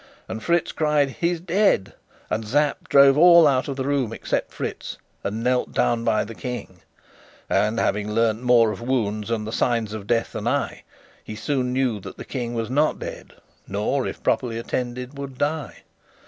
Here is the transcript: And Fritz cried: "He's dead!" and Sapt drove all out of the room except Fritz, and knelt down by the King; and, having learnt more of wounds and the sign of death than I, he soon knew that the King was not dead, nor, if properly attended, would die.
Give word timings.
And 0.27 0.41
Fritz 0.41 0.71
cried: 0.71 1.11
"He's 1.19 1.39
dead!" 1.39 1.93
and 2.31 2.43
Sapt 2.47 2.89
drove 2.89 3.19
all 3.19 3.45
out 3.47 3.67
of 3.67 3.75
the 3.75 3.83
room 3.83 4.11
except 4.13 4.51
Fritz, 4.51 4.97
and 5.23 5.43
knelt 5.43 5.73
down 5.73 6.03
by 6.03 6.23
the 6.23 6.33
King; 6.33 6.79
and, 7.47 7.79
having 7.79 8.09
learnt 8.11 8.41
more 8.41 8.71
of 8.71 8.81
wounds 8.81 9.29
and 9.29 9.45
the 9.45 9.51
sign 9.51 9.93
of 9.93 10.07
death 10.07 10.31
than 10.31 10.47
I, 10.47 10.81
he 11.23 11.35
soon 11.35 11.71
knew 11.71 11.99
that 11.99 12.17
the 12.17 12.25
King 12.25 12.55
was 12.55 12.71
not 12.71 12.97
dead, 12.97 13.33
nor, 13.67 14.07
if 14.07 14.23
properly 14.23 14.57
attended, 14.57 15.19
would 15.19 15.37
die. 15.37 15.83